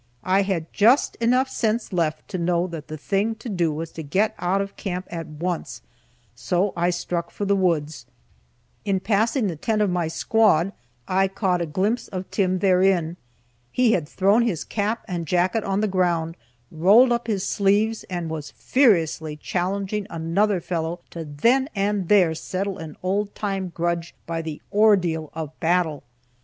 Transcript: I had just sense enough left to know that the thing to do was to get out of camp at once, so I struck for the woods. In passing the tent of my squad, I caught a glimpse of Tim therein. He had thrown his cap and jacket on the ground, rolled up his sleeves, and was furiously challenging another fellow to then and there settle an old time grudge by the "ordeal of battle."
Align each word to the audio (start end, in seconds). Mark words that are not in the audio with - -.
I 0.23 0.41
had 0.41 0.73
just 0.73 1.15
sense 1.21 1.23
enough 1.87 1.93
left 1.93 2.27
to 2.29 2.39
know 2.39 2.65
that 2.65 2.87
the 2.87 2.97
thing 2.97 3.35
to 3.35 3.47
do 3.47 3.71
was 3.71 3.91
to 3.91 4.01
get 4.01 4.33
out 4.39 4.59
of 4.59 4.75
camp 4.75 5.05
at 5.11 5.27
once, 5.27 5.83
so 6.33 6.73
I 6.75 6.89
struck 6.89 7.29
for 7.29 7.45
the 7.45 7.55
woods. 7.55 8.07
In 8.83 8.99
passing 8.99 9.45
the 9.45 9.55
tent 9.55 9.79
of 9.79 9.91
my 9.91 10.07
squad, 10.07 10.73
I 11.07 11.27
caught 11.27 11.61
a 11.61 11.67
glimpse 11.67 12.07
of 12.07 12.31
Tim 12.31 12.57
therein. 12.57 13.15
He 13.71 13.91
had 13.91 14.09
thrown 14.09 14.41
his 14.41 14.63
cap 14.63 15.05
and 15.07 15.27
jacket 15.27 15.63
on 15.63 15.81
the 15.81 15.87
ground, 15.87 16.35
rolled 16.71 17.11
up 17.11 17.27
his 17.27 17.45
sleeves, 17.45 18.03
and 18.05 18.27
was 18.27 18.49
furiously 18.49 19.35
challenging 19.37 20.07
another 20.09 20.59
fellow 20.59 21.01
to 21.11 21.25
then 21.25 21.69
and 21.75 22.09
there 22.09 22.33
settle 22.33 22.79
an 22.79 22.97
old 23.03 23.35
time 23.35 23.69
grudge 23.69 24.15
by 24.25 24.41
the 24.41 24.63
"ordeal 24.73 25.29
of 25.35 25.51
battle." 25.59 26.01